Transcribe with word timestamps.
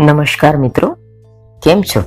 નમસ્કાર 0.00 0.56
મિત્રો, 0.56 0.96
કેમ 1.62 1.82
છો? 1.82 2.00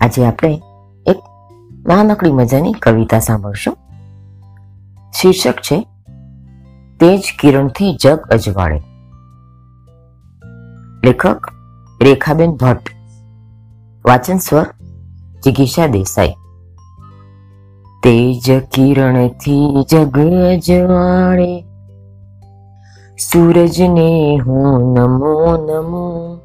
આજે 0.00 0.26
આપણે 0.26 0.62
એક 1.06 1.16
નાનકડી 1.86 2.32
મજાની 2.32 2.72
કવિતા 2.72 3.18
સાંભળશું. 3.18 3.76
શીર્ષક 5.14 5.52
છે, 5.52 5.86
તેજ 7.00 7.22
કિરણથી 7.40 7.96
જગ 8.02 8.18
અજવાળે. 8.18 8.80
લેખક 11.04 11.46
રેખાબેન 12.02 12.50
ભટ્ટ, 12.50 12.88
વાચન 14.06 14.38
સ્વર 14.38 14.66
જિગીષા 15.44 15.86
દેસાઈ. 15.86 16.28
તેજ 18.02 18.60
કિરણથી 18.60 19.86
જગ 19.90 20.18
અજવાળે 20.20 21.71
સૂરજને 23.30 24.40
હું 24.46 24.94
નમો 24.94 25.56
નમો 25.56 26.36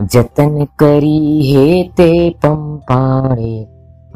જતન 0.00 0.64
કરી 0.78 1.40
હે 1.40 1.88
તે 1.88 2.36
પંપાળે. 2.42 3.66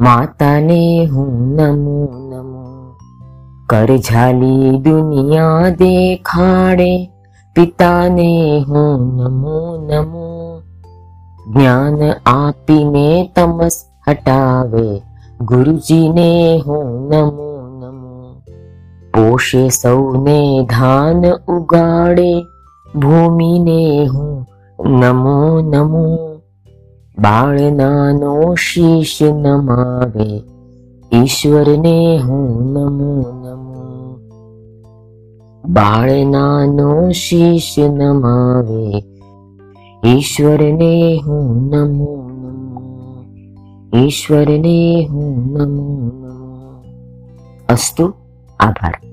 માતાને 0.01 1.07
હું 1.07 1.57
નમો 1.57 2.29
નમો 2.31 2.67
કરઝાલી 3.67 4.79
દુનિયા 4.79 5.69
દેખાડે. 5.71 7.11
પિતાને 7.57 8.65
હું 8.69 9.17
નમો 9.17 9.77
નમો 9.77 10.61
જ્ઞાન 11.53 11.99
આપીને 12.27 13.33
તમસ 13.37 13.85
હટાવે. 14.09 15.03
ગુરુજીને 15.41 16.63
હું 16.67 16.85
નમો 16.85 17.31
નમો 17.31 17.50
પોષે 19.21 19.69
સૌને 19.69 20.67
ધાન 20.67 21.53
ઉગાડે, 21.53 22.43
ભૂમિને 22.95 24.07
હું 24.07 24.47
નમો 24.89 25.61
નમો. 25.61 26.37
બાળ 27.19 27.71
નાનો 27.71 28.55
શીશ 28.55 29.19
નમાવે, 29.23 30.43
ઈશ્વરને 31.13 32.19
હું 32.19 32.73
નમો 32.73 33.21
નમો. 33.21 34.17
બાળ 35.65 36.25
નાનો 36.25 37.11
શીશ 37.11 37.75
નમાવે, 37.79 39.05
ઈશ્વરને 40.05 41.23
હું 41.27 41.69
નમો 41.69 42.31
નમો. 42.33 43.25
ઈશ્વરને 43.97 45.07
હું 45.11 45.53
નમો 45.53 46.11
નમો. 46.13 46.83
અસ્તુ, 47.69 48.15
આભાર. 48.61 49.10